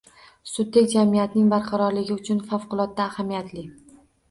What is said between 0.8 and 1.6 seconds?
jamiyatning